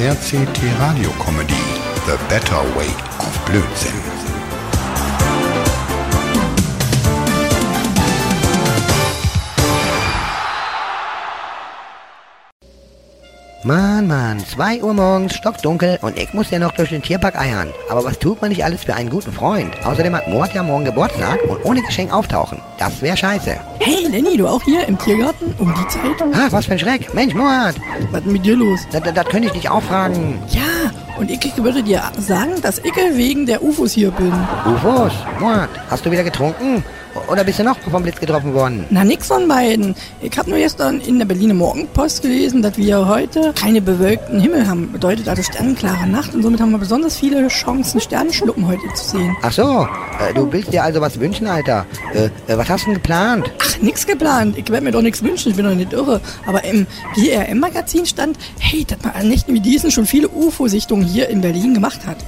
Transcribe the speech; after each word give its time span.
RCT 0.00 0.62
Radio 0.80 1.10
Comedy 1.18 1.52
The 2.06 2.16
Better 2.30 2.62
Way 2.74 2.88
of 3.18 3.38
Blödsinn. 3.44 4.19
Mann, 13.62 14.06
Mann, 14.06 14.38
2 14.38 14.82
Uhr 14.82 14.94
morgens, 14.94 15.34
stockdunkel 15.34 15.98
und 16.00 16.16
ich 16.18 16.32
muss 16.32 16.50
ja 16.50 16.58
noch 16.58 16.72
durch 16.72 16.88
den 16.88 17.02
Tierpark 17.02 17.38
eiern. 17.38 17.68
Aber 17.90 18.02
was 18.02 18.18
tut 18.18 18.40
man 18.40 18.48
nicht 18.48 18.64
alles 18.64 18.84
für 18.84 18.94
einen 18.94 19.10
guten 19.10 19.32
Freund? 19.32 19.74
Außerdem 19.84 20.16
hat 20.16 20.28
Mord 20.28 20.54
ja 20.54 20.62
morgen 20.62 20.86
Geburtstag 20.86 21.38
und 21.46 21.62
ohne 21.66 21.82
Geschenk 21.82 22.10
auftauchen. 22.10 22.62
Das 22.78 23.02
wäre 23.02 23.18
scheiße. 23.18 23.58
Hey 23.80 24.06
Lenny, 24.08 24.38
du 24.38 24.46
auch 24.48 24.62
hier 24.62 24.88
im 24.88 24.96
Tiergarten 24.98 25.54
um 25.58 25.74
die 25.74 25.88
Zeit? 25.88 26.22
Ah, 26.32 26.46
was 26.48 26.64
für 26.64 26.72
ein 26.72 26.78
Schreck. 26.78 27.12
Mensch, 27.12 27.34
Mord, 27.34 27.74
Was 28.10 28.22
ist 28.22 28.32
mit 28.32 28.46
dir 28.46 28.56
los? 28.56 28.80
das, 28.92 29.02
das, 29.02 29.12
das 29.12 29.26
könnte 29.26 29.48
ich 29.48 29.52
dich 29.52 29.68
auch 29.68 29.82
fragen. 29.82 30.38
Ja, 30.48 30.90
und 31.18 31.30
ich 31.30 31.56
würde 31.58 31.82
dir 31.82 32.02
sagen, 32.18 32.62
dass 32.62 32.78
ich 32.78 32.94
wegen 33.14 33.44
der 33.44 33.62
UFOs 33.62 33.92
hier 33.92 34.10
bin. 34.10 34.32
UFOs, 34.64 35.12
Mord, 35.38 35.68
hast 35.90 36.06
du 36.06 36.10
wieder 36.10 36.24
getrunken? 36.24 36.82
Oder 37.28 37.44
bist 37.44 37.58
du 37.58 37.64
noch 37.64 37.78
vom 37.78 38.02
Blitz 38.02 38.20
getroffen 38.20 38.54
worden? 38.54 38.84
Na, 38.90 39.04
nix 39.04 39.28
von 39.28 39.46
beiden. 39.48 39.94
Ich 40.20 40.36
habe 40.38 40.50
nur 40.50 40.58
gestern 40.58 41.00
in 41.00 41.18
der 41.18 41.26
Berliner 41.26 41.54
Morgenpost 41.54 42.22
gelesen, 42.22 42.62
dass 42.62 42.76
wir 42.76 43.06
heute 43.08 43.52
keine 43.54 43.80
bewölkten 43.80 44.40
Himmel 44.40 44.66
haben. 44.66 44.92
Bedeutet 44.92 45.28
also 45.28 45.42
sternenklare 45.42 46.06
Nacht 46.06 46.34
und 46.34 46.42
somit 46.42 46.60
haben 46.60 46.70
wir 46.70 46.78
besonders 46.78 47.16
viele 47.16 47.48
Chancen, 47.48 48.00
Sternenschnuppen 48.00 48.66
heute 48.66 48.82
zu 48.94 49.18
sehen. 49.18 49.36
Ach 49.42 49.52
so, 49.52 49.88
äh, 50.20 50.34
du 50.34 50.50
willst 50.52 50.72
dir 50.72 50.84
also 50.84 51.00
was 51.00 51.18
wünschen, 51.18 51.46
Alter. 51.46 51.86
Äh, 52.14 52.26
äh, 52.52 52.58
was 52.58 52.68
hast 52.68 52.82
du 52.82 52.86
denn 52.86 52.94
geplant? 52.94 53.50
Ach, 53.60 53.78
nix 53.80 54.06
geplant. 54.06 54.56
Ich 54.56 54.68
werde 54.68 54.84
mir 54.84 54.92
doch 54.92 55.02
nichts 55.02 55.22
wünschen, 55.22 55.50
ich 55.50 55.56
bin 55.56 55.66
doch 55.66 55.74
nicht 55.74 55.92
irre. 55.92 56.20
Aber 56.46 56.64
im 56.64 56.86
GRM-Magazin 57.14 58.06
stand, 58.06 58.38
hey, 58.58 58.84
dass 58.84 58.98
man 59.02 59.14
an 59.14 59.28
Nächten 59.28 59.54
wie 59.54 59.60
diesen 59.60 59.90
schon 59.90 60.06
viele 60.06 60.28
UFO-Sichtungen 60.28 61.04
hier 61.04 61.28
in 61.28 61.40
Berlin 61.40 61.74
gemacht 61.74 62.00
hat. 62.06 62.18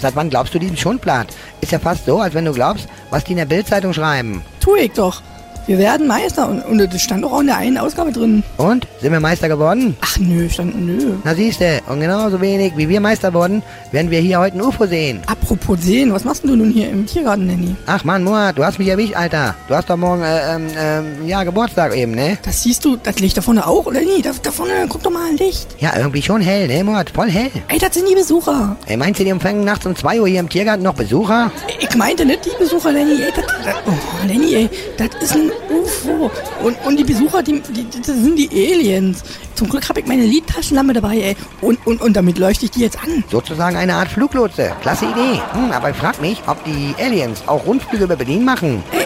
Seit 0.00 0.16
wann 0.16 0.30
glaubst 0.30 0.54
du 0.54 0.58
diesem 0.58 0.76
Schundblatt? 0.76 1.28
Ist 1.60 1.72
ja 1.72 1.78
fast 1.78 2.06
so, 2.06 2.18
als 2.20 2.34
wenn 2.34 2.44
du 2.44 2.52
glaubst, 2.52 2.88
was 3.10 3.24
die 3.24 3.32
in 3.32 3.38
der 3.38 3.46
Bildzeitung 3.46 3.92
schreiben. 3.92 4.42
Tue 4.60 4.80
ich 4.80 4.92
doch. 4.92 5.22
Wir 5.68 5.76
werden 5.76 6.06
Meister 6.06 6.48
und, 6.48 6.62
und 6.62 6.78
das 6.78 7.02
stand 7.02 7.26
auch 7.26 7.40
in 7.40 7.48
der 7.48 7.58
einen 7.58 7.76
Ausgabe 7.76 8.10
drin. 8.10 8.42
Und? 8.56 8.86
Sind 9.02 9.12
wir 9.12 9.20
Meister 9.20 9.50
geworden? 9.50 9.94
Ach 10.00 10.16
nö, 10.18 10.48
stand 10.48 10.80
nö. 10.80 11.12
Na 11.24 11.34
siehste, 11.34 11.82
und 11.86 12.00
genauso 12.00 12.40
wenig 12.40 12.72
wie 12.76 12.88
wir 12.88 13.02
Meister 13.02 13.34
wurden, 13.34 13.62
werden 13.92 14.10
wir 14.10 14.20
hier 14.20 14.40
heute 14.40 14.56
ein 14.56 14.62
UFO 14.62 14.86
sehen. 14.86 15.20
Apropos 15.26 15.78
sehen, 15.82 16.10
was 16.10 16.24
machst 16.24 16.42
du 16.44 16.56
nun 16.56 16.70
hier 16.70 16.88
im 16.88 17.04
Tiergarten, 17.04 17.46
Nanny? 17.46 17.76
Ach 17.84 18.02
Mann, 18.02 18.24
Murat, 18.24 18.56
du 18.56 18.64
hast 18.64 18.78
mich 18.78 18.88
erwischt, 18.88 19.14
Alter. 19.14 19.56
Du 19.68 19.74
hast 19.74 19.90
doch 19.90 19.98
morgen, 19.98 20.22
äh, 20.22 20.54
ähm, 20.54 20.68
ähm, 20.74 21.28
ja, 21.28 21.44
Geburtstag 21.44 21.94
eben, 21.94 22.12
ne? 22.12 22.38
Das 22.44 22.62
siehst 22.62 22.86
du, 22.86 22.96
das 22.96 23.18
Licht 23.18 23.36
da 23.36 23.42
vorne 23.42 23.66
auch, 23.66 23.84
oder 23.84 24.00
nie? 24.00 24.22
Da, 24.22 24.30
da 24.42 24.50
vorne, 24.50 24.72
guck 24.88 25.02
doch 25.02 25.10
mal 25.10 25.28
ein 25.28 25.36
Licht. 25.36 25.68
Ja, 25.80 25.92
irgendwie 25.98 26.22
schon 26.22 26.40
hell, 26.40 26.66
ne, 26.66 26.82
Murat? 26.82 27.10
Voll 27.10 27.28
hell. 27.28 27.50
Ey, 27.68 27.78
das 27.78 27.92
sind 27.92 28.08
die 28.08 28.14
Besucher. 28.14 28.74
Ey, 28.86 28.96
meinst 28.96 29.20
du, 29.20 29.24
die 29.24 29.30
empfangen 29.30 29.64
nachts 29.64 29.84
um 29.84 29.94
2 29.94 30.18
Uhr 30.22 30.28
hier 30.28 30.40
im 30.40 30.48
Tiergarten 30.48 30.82
noch 30.82 30.94
Besucher? 30.94 31.52
Ich 31.78 31.94
meinte 31.94 32.24
nicht 32.24 32.46
die 32.46 32.58
Besucher, 32.58 32.90
Lenny. 32.90 33.20
Ey, 33.20 33.32
das, 33.36 33.44
das, 33.44 33.74
oh, 33.86 34.26
Lenny, 34.26 34.54
ey, 34.54 34.70
das 34.96 35.08
ist 35.22 35.34
ein 35.34 35.50
UFO. 35.70 36.30
Und, 36.62 36.76
und 36.86 36.96
die 36.96 37.04
Besucher, 37.04 37.42
die, 37.42 37.60
die, 37.60 37.86
das 37.90 38.06
sind 38.06 38.36
die 38.36 38.48
Aliens. 38.50 39.22
Zum 39.54 39.68
Glück 39.68 39.88
habe 39.88 40.00
ich 40.00 40.06
meine 40.06 40.24
Lidtaschenlampe 40.24 40.92
dabei, 40.92 41.18
ey. 41.18 41.36
Und, 41.60 41.84
und, 41.86 42.00
und 42.00 42.14
damit 42.14 42.38
leuchte 42.38 42.66
ich 42.66 42.70
die 42.70 42.80
jetzt 42.80 43.02
an. 43.02 43.24
Sozusagen 43.30 43.76
eine 43.76 43.94
Art 43.94 44.08
Fluglotse. 44.08 44.72
Klasse 44.82 45.06
Idee. 45.06 45.40
Hm, 45.52 45.72
aber 45.72 45.90
ich 45.90 45.96
frag 45.96 46.20
mich, 46.20 46.40
ob 46.46 46.62
die 46.64 46.94
Aliens 47.02 47.42
auch 47.46 47.66
Rundflüge 47.66 48.04
über 48.04 48.16
Berlin 48.16 48.44
machen. 48.44 48.82
Ey, 48.92 49.04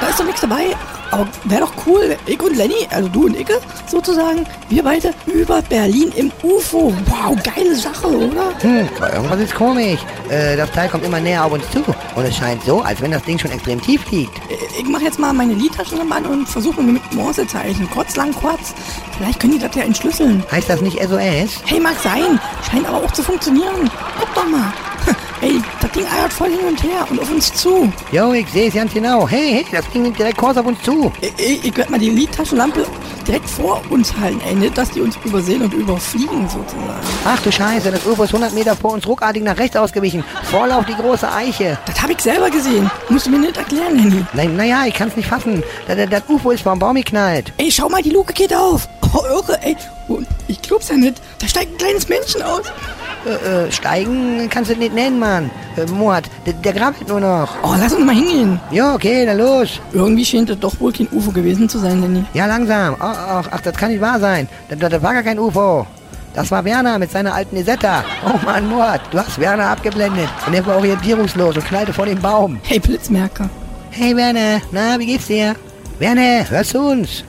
da, 0.00 0.08
ist 0.08 0.20
doch 0.20 0.24
nichts 0.24 0.40
dabei. 0.40 0.76
Aber 1.10 1.26
wäre 1.44 1.60
doch 1.60 1.72
cool, 1.86 2.16
ich 2.26 2.42
und 2.42 2.56
Lenny, 2.56 2.86
also 2.90 3.08
du 3.08 3.26
und 3.26 3.36
ich 3.36 3.46
sozusagen, 3.86 4.44
wir 4.68 4.82
beide 4.82 5.14
über 5.26 5.62
Berlin 5.62 6.12
im 6.16 6.32
UFO. 6.42 6.92
Wow, 7.06 7.36
geile 7.42 7.76
Sache, 7.76 8.08
oder? 8.08 8.52
Hm, 8.60 8.88
irgendwas 9.14 9.40
ist 9.40 9.54
komisch. 9.54 10.00
Äh, 10.28 10.56
das 10.56 10.70
Teil 10.72 10.88
kommt 10.88 11.04
immer 11.04 11.20
näher 11.20 11.44
auf 11.44 11.52
uns 11.52 11.64
zu. 11.70 11.78
Und 12.16 12.24
es 12.24 12.36
scheint 12.36 12.62
so, 12.64 12.80
als 12.80 13.00
wenn 13.00 13.12
das 13.12 13.22
Ding 13.22 13.38
schon 13.38 13.52
extrem 13.52 13.80
tief 13.80 14.10
liegt. 14.10 14.32
Ich 14.78 14.88
mache 14.88 15.04
jetzt 15.04 15.18
mal 15.18 15.32
meine 15.32 15.54
Lidtaschenlampe 15.54 16.14
an 16.14 16.26
und 16.26 16.48
versuche 16.48 16.82
mit 16.82 17.14
Morsezeichen. 17.14 17.88
Kurz, 17.90 18.16
lang, 18.16 18.32
kurz. 18.34 18.74
Vielleicht 19.16 19.40
können 19.40 19.52
die 19.52 19.58
das 19.58 19.74
ja 19.74 19.82
entschlüsseln. 19.82 20.42
Heißt 20.50 20.68
das 20.68 20.80
nicht 20.80 21.00
SOS? 21.00 21.62
Hey, 21.64 21.80
mag 21.80 21.94
sein. 22.02 22.40
Scheint 22.68 22.86
aber 22.88 22.98
auch 22.98 23.12
zu 23.12 23.22
funktionieren. 23.22 23.88
Guck 24.18 24.34
doch 24.34 24.48
mal. 24.48 24.72
Ey, 25.40 25.62
das 25.75 25.75
Ding 25.96 26.06
eiert 26.06 26.32
voll 26.32 26.50
hin 26.50 26.66
und 26.68 26.82
her 26.82 27.06
und 27.08 27.20
auf 27.20 27.30
uns 27.30 27.52
zu. 27.54 27.90
Jo, 28.12 28.32
ich 28.34 28.46
sehe 28.50 28.68
es 28.68 28.74
ganz 28.74 28.92
genau. 28.92 29.26
Hey, 29.26 29.64
hey, 29.64 29.66
das 29.72 29.88
Ding 29.90 30.02
nimmt 30.02 30.18
direkt 30.18 30.36
Kurs 30.36 30.56
auf 30.58 30.66
uns 30.66 30.82
zu. 30.82 31.10
Ich, 31.22 31.64
ich, 31.64 31.74
werde 31.76 31.90
mal 31.90 31.98
die 31.98 32.10
Lidtaschenlampe 32.10 32.84
direkt 33.26 33.48
vor 33.48 33.80
uns 33.88 34.14
halten. 34.14 34.38
Ey, 34.46 34.54
nicht, 34.54 34.76
dass 34.76 34.90
die 34.90 35.00
uns 35.00 35.16
übersehen 35.24 35.62
und 35.62 35.72
überfliegen 35.72 36.46
sozusagen. 36.48 37.00
Ach 37.24 37.40
du 37.40 37.50
Scheiße, 37.50 37.90
das 37.90 38.04
UFO 38.04 38.24
ist 38.24 38.34
100 38.34 38.52
Meter 38.52 38.76
vor 38.76 38.92
uns 38.92 39.06
ruckartig 39.06 39.42
nach 39.42 39.56
rechts 39.56 39.76
ausgewichen. 39.76 40.22
Voll 40.50 40.70
auf 40.70 40.84
die 40.84 40.94
große 40.94 41.32
Eiche. 41.32 41.78
Das 41.86 42.02
habe 42.02 42.12
ich 42.12 42.20
selber 42.20 42.50
gesehen. 42.50 42.90
Musst 43.08 43.26
du 43.26 43.30
mir 43.30 43.38
nicht 43.38 43.56
erklären, 43.56 43.98
Henny. 43.98 44.22
Nein, 44.34 44.54
naja, 44.54 44.84
ich 44.86 44.92
kann 44.92 45.08
es 45.08 45.16
nicht 45.16 45.28
fassen. 45.28 45.62
Das, 45.86 45.96
das, 45.96 46.10
das 46.10 46.22
UFO 46.28 46.50
ist 46.50 46.62
vom 46.62 46.78
Baum 46.78 46.96
geknallt. 46.96 47.54
Ey, 47.56 47.72
schau 47.72 47.88
mal, 47.88 48.02
die 48.02 48.10
Luke 48.10 48.34
geht 48.34 48.54
auf. 48.54 48.86
Oh, 49.14 49.24
irre, 49.24 49.58
ey. 49.62 49.76
Ich 50.46 50.60
glaub's 50.60 50.88
ja 50.88 50.96
nicht. 50.96 51.22
Da 51.38 51.48
steigt 51.48 51.72
ein 51.72 51.78
kleines 51.78 52.06
Männchen 52.06 52.42
aus. 52.42 52.66
Äh, 53.26 53.66
äh, 53.66 53.72
steigen 53.72 54.48
kannst 54.48 54.70
du 54.70 54.76
nicht 54.76 54.94
nennen, 54.94 55.18
Mann. 55.18 55.50
Äh, 55.76 55.90
Mord, 55.90 56.30
der, 56.46 56.52
der 56.52 56.72
grabbelt 56.72 57.08
nur 57.08 57.18
noch. 57.18 57.48
Oh, 57.64 57.74
lass 57.76 57.92
uns 57.92 58.04
mal 58.04 58.14
hingehen. 58.14 58.60
Jo, 58.70 58.94
okay, 58.94 59.26
dann 59.26 59.38
los. 59.38 59.80
Irgendwie 59.92 60.24
scheint 60.24 60.48
das 60.48 60.60
doch 60.60 60.78
wohl 60.78 60.92
kein 60.92 61.08
UFO 61.10 61.32
gewesen 61.32 61.68
zu 61.68 61.78
sein, 61.78 62.00
Lenny. 62.00 62.24
Ja, 62.34 62.46
langsam. 62.46 62.94
Ach, 63.00 63.18
ach, 63.18 63.48
ach, 63.50 63.60
das 63.62 63.74
kann 63.76 63.90
nicht 63.90 64.00
wahr 64.00 64.20
sein. 64.20 64.48
Das, 64.68 64.78
das 64.78 65.02
war 65.02 65.12
gar 65.12 65.24
kein 65.24 65.40
UFO. 65.40 65.86
Das 66.34 66.50
war 66.52 66.64
Werner 66.64 67.00
mit 67.00 67.10
seiner 67.10 67.34
alten 67.34 67.56
Isetta. 67.56 68.04
Oh 68.24 68.38
Mann, 68.44 68.68
Mord, 68.68 69.00
du 69.10 69.18
hast 69.18 69.40
Werner 69.40 69.70
abgeblendet. 69.70 70.28
Und 70.46 70.54
er 70.54 70.64
war 70.64 70.76
orientierungslos 70.76 71.56
und 71.56 71.66
knallte 71.66 71.92
vor 71.92 72.06
dem 72.06 72.20
Baum. 72.20 72.60
Hey, 72.62 72.78
Blitzmerker. 72.78 73.50
Hey 73.90 74.14
Werner, 74.14 74.60
na, 74.70 74.98
wie 74.98 75.06
geht's 75.06 75.26
dir? 75.26 75.56
Werner, 75.98 76.48
hörst 76.48 76.74
du 76.74 76.90
uns? 76.90 77.24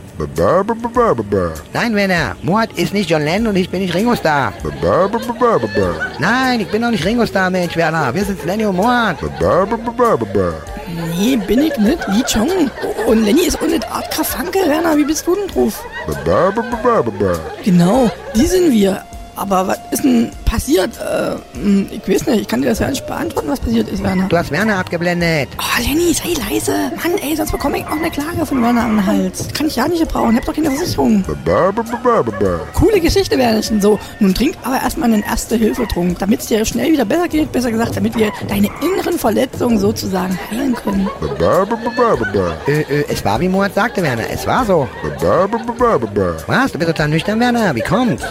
Nein, 1.74 1.96
Werner, 1.96 2.36
Mord 2.42 2.72
ist 2.76 2.94
nicht 2.94 3.10
John 3.10 3.24
Lennon 3.24 3.50
und 3.50 3.56
ich 3.56 3.70
bin 3.70 3.82
nicht 3.82 3.94
Ringo 3.94 4.16
Starr. 4.16 4.52
Nein, 6.20 6.62
ich 6.62 6.68
bin 6.70 6.82
doch 6.82 6.90
nicht 6.90 7.06
Ringo 7.06 7.26
Starr, 7.26 7.50
Mensch, 7.50 7.76
Werner. 7.76 8.14
Wir 8.14 8.26
sind 8.26 8.44
Lenny 8.46 8.66
und 8.66 8.78
Mord. 8.78 9.18
Nee, 11.18 11.36
bin 11.36 11.62
ich 11.62 11.78
nicht. 11.78 12.08
Lee 12.08 12.24
Chong. 12.32 12.72
Und 13.08 13.24
Lenny 13.26 13.42
ist 13.42 13.62
auch 13.62 13.68
nicht 13.68 13.86
Art 13.92 14.10
Krafanke, 14.12 14.60
Werner. 14.68 14.98
Wie 14.98 15.04
bist 15.04 15.28
du 15.28 15.36
denn 15.36 15.48
drauf? 15.48 15.84
Genau, 17.64 18.10
die 18.36 18.46
sind 18.46 18.72
wir. 18.72 19.04
Aber 19.36 19.68
was 19.68 19.78
ist 19.92 20.04
denn 20.04 20.32
passiert? 20.48 20.92
Äh, 20.98 21.36
ich 21.96 22.08
weiß 22.08 22.28
nicht, 22.28 22.42
ich 22.42 22.48
kann 22.48 22.62
dir 22.62 22.70
das 22.70 22.80
ja 22.80 22.90
nicht 22.90 23.06
beantworten, 23.06 23.50
was 23.50 23.60
passiert 23.60 23.90
ist, 23.90 24.02
Werner. 24.04 24.28
Du 24.28 24.38
hast 24.38 24.52
Werner 24.52 24.78
abgeblendet. 24.80 25.50
Oh, 25.60 25.82
Lenny, 25.82 26.14
sei 26.14 26.34
leise. 26.50 26.92
Mann, 27.04 27.18
ey, 27.22 27.36
sonst 27.36 27.52
bekomme 27.52 27.80
ich 27.80 27.86
auch 27.86 27.92
eine 27.92 28.10
Klage 28.10 28.46
von 28.46 28.62
Werner 28.62 28.84
am 28.84 29.06
Hals. 29.06 29.48
Kann 29.54 29.68
ich 29.68 29.76
ja 29.76 29.88
nicht 29.88 30.00
gebrauchen, 30.02 30.32
ich 30.32 30.38
hab 30.38 30.46
doch 30.46 30.54
keine 30.54 30.72
Versicherung. 30.72 31.24
Coole 32.74 33.00
Geschichte, 33.00 33.38
Wernerchen. 33.38 33.82
So, 33.82 34.00
nun 34.20 34.34
trink 34.34 34.56
aber 34.64 34.82
erstmal 34.82 35.12
einen 35.14 35.24
Erste-Hilfe-Trunk, 35.24 36.20
damit 36.20 36.40
es 36.42 36.48
dir 36.48 36.64
schnell 36.66 36.92
wieder 36.92 37.06
besser 37.06 37.28
geht, 37.28 37.52
besser 37.52 37.72
gesagt, 37.72 37.96
damit 37.98 38.16
wir 38.18 38.32
deine 38.48 38.70
inneren 38.82 39.18
Verletzungen 39.20 39.78
sozusagen 39.80 40.38
heilen 40.50 40.74
können. 40.76 41.10
Äh, 42.68 42.82
äh, 42.82 43.06
es 43.10 43.24
war 43.26 43.40
wie 43.40 43.50
Mord 43.50 43.74
sagte, 43.74 44.02
Werner. 44.02 44.24
Es 44.32 44.46
war 44.48 44.66
so. 44.66 44.88
Was? 46.48 46.72
Du 46.72 46.80
bist 46.80 46.90
total 46.92 47.10
nüchtern, 47.10 47.40
Werner. 47.40 47.76
Wie 47.76 47.82
kommt's? 47.82 48.24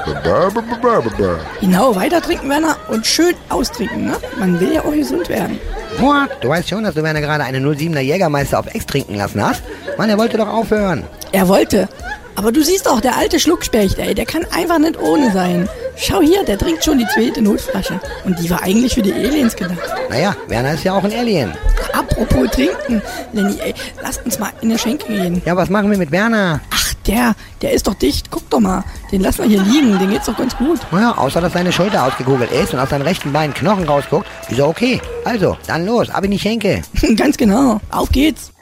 Genau, 1.61 1.95
weiter 2.07 2.23
trinken, 2.23 2.49
Werner, 2.49 2.77
und 2.89 3.05
schön 3.05 3.35
austrinken, 3.49 4.07
ne? 4.07 4.17
Man 4.39 4.61
will 4.61 4.73
ja 4.73 4.83
auch 4.83 4.93
gesund 4.93 5.29
werden. 5.29 5.59
Mord, 5.99 6.31
du 6.41 6.49
weißt 6.49 6.69
schon, 6.69 6.85
dass 6.85 6.95
du 6.95 7.03
Werner 7.03 7.21
gerade 7.21 7.43
einen 7.43 7.67
07er 7.67 8.01
Jägermeister 8.01 8.61
auf 8.61 8.73
Ex 8.73 8.87
trinken 8.87 9.17
lassen 9.17 9.45
hast? 9.45 9.63
Mann, 9.99 10.09
er 10.09 10.17
wollte 10.17 10.37
doch 10.37 10.47
aufhören. 10.47 11.03
Er 11.33 11.49
wollte. 11.49 11.89
Aber 12.37 12.53
du 12.53 12.63
siehst 12.63 12.87
doch, 12.87 13.01
der 13.01 13.17
alte 13.17 13.41
Schluckspecht, 13.41 13.99
ey, 13.99 14.15
der 14.15 14.25
kann 14.25 14.47
einfach 14.55 14.79
nicht 14.79 15.01
ohne 15.01 15.33
sein. 15.33 15.69
Schau 15.97 16.21
hier, 16.21 16.45
der 16.45 16.59
trinkt 16.59 16.85
schon 16.85 16.99
die 16.99 17.07
zweite 17.13 17.43
Notflasche. 17.43 17.99
Und 18.25 18.39
die 18.39 18.49
war 18.51 18.63
eigentlich 18.63 18.95
für 18.95 19.03
die 19.03 19.13
Aliens 19.13 19.57
gedacht. 19.57 19.81
Naja, 20.09 20.37
Werner 20.47 20.75
ist 20.75 20.85
ja 20.85 20.93
auch 20.93 21.03
ein 21.03 21.13
Alien. 21.13 21.55
Apropos 21.93 22.51
trinken, 22.51 23.03
Lenny, 23.33 23.59
ey, 23.59 23.75
lass 24.01 24.19
uns 24.19 24.39
mal 24.39 24.51
in 24.61 24.69
der 24.69 24.79
Schenke 24.79 25.07
gehen. 25.09 25.43
Ja, 25.45 25.57
was 25.57 25.71
machen 25.71 25.91
wir 25.91 25.99
mit 25.99 26.13
Werner? 26.13 26.61
Ach, 26.71 26.86
der, 27.07 27.35
der 27.63 27.73
ist 27.73 27.87
doch 27.87 27.95
dicht. 27.95 28.31
Guck 28.31 28.49
doch 28.51 28.61
mal. 28.61 28.85
Den 29.13 29.23
lassen 29.23 29.43
wir 29.43 29.49
hier 29.49 29.63
liegen. 29.63 29.99
Den 29.99 30.11
geht's 30.11 30.27
doch 30.27 30.37
ganz 30.37 30.57
gut. 30.57 30.81
Naja, 30.91 31.17
außer 31.17 31.41
dass 31.41 31.53
seine 31.53 31.73
Schulter 31.73 32.05
ausgekugelt 32.05 32.51
ist 32.51 32.75
und 32.75 32.81
aus 32.81 32.91
seinem 32.91 33.03
rechten 33.03 33.33
Bein 33.33 33.55
Knochen 33.55 33.85
rausguckt, 33.85 34.27
ist 34.49 34.59
er 34.59 34.69
okay. 34.69 35.01
Also, 35.25 35.57
dann 35.67 35.87
los, 35.87 36.11
ab 36.11 36.25
in 36.25 36.31
die 36.33 36.39
Schenke. 36.39 36.83
ganz 37.17 37.37
genau. 37.37 37.81
Auf 37.91 38.11
geht's. 38.11 38.53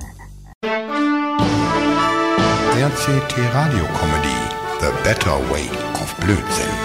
RCT 2.74 3.38
Radio 3.54 3.84
Comedy 3.98 4.36
The 4.80 4.88
Better 5.02 5.38
Way 5.50 5.68
of 5.94 6.14
Blödsinn. 6.16 6.83